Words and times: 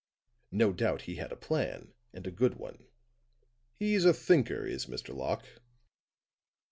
No 0.51 0.73
doubt 0.73 1.03
he 1.03 1.17
had 1.17 1.31
a 1.31 1.35
plan, 1.35 1.93
and 2.11 2.25
a 2.25 2.31
good 2.31 2.55
one. 2.55 2.87
He's 3.75 4.03
a 4.03 4.15
thinker, 4.15 4.65
is 4.65 4.87
Mr. 4.87 5.15
Locke." 5.15 5.45